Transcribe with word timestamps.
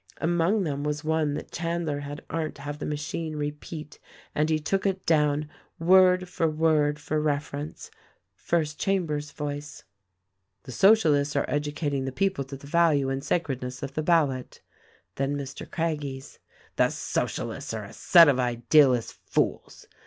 Among 0.17 0.63
them 0.63 0.83
was 0.83 1.03
one 1.03 1.35
that 1.35 1.51
Chandler 1.51 1.99
had 1.99 2.25
Arndt 2.27 2.57
have 2.57 2.79
the 2.79 2.87
machine 2.87 3.35
repeat 3.35 3.99
and 4.33 4.49
he 4.49 4.57
took 4.57 4.87
it 4.87 5.05
down 5.05 5.47
word 5.77 6.27
for 6.27 6.47
word 6.49 6.97
for 6.97 7.21
reference. 7.21 7.91
First 8.33 8.79
Chambers' 8.79 9.29
voice: 9.29 9.83
"The 10.63 10.71
Socialists 10.71 11.35
are 11.35 11.45
educating 11.47 12.05
the 12.05 12.11
people 12.11 12.43
to 12.45 12.57
the 12.57 12.65
value 12.65 13.09
and 13.09 13.23
sacredness 13.23 13.83
of 13.83 13.93
the 13.93 14.01
ballot." 14.01 14.61
Then 15.17 15.37
Mr. 15.37 15.69
Craggie's: 15.69 16.39
"The 16.77 16.89
Socialists 16.89 17.71
are 17.71 17.83
a 17.83 17.93
set 17.93 18.27
of 18.27 18.39
ideal 18.39 18.93
ist 18.95 19.13
fools. 19.27 19.85